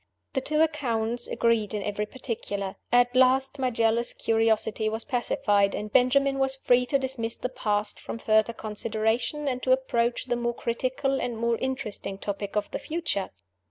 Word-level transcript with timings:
The 0.33 0.41
two 0.41 0.61
accounts 0.63 1.27
agreed 1.27 1.75
in 1.75 1.83
every 1.83 2.07
particular. 2.07 2.75
At 2.91 3.15
last 3.15 3.59
my 3.59 3.69
jealous 3.69 4.13
curiosity 4.13 4.89
was 4.89 5.03
pacified; 5.03 5.75
and 5.75 5.93
Benjamin 5.93 6.39
was 6.39 6.55
free 6.55 6.87
to 6.87 6.97
dismiss 6.97 7.35
the 7.35 7.49
past 7.49 7.99
from 7.99 8.17
further 8.17 8.51
consideration, 8.53 9.47
and 9.47 9.61
to 9.61 9.71
approach 9.71 10.25
the 10.25 10.35
more 10.35 10.55
critical 10.55 11.21
and 11.21 11.37
more 11.37 11.59
interesting 11.59 12.17
topic 12.17 12.55
of 12.55 12.71
the 12.71 12.79
future. 12.79 13.29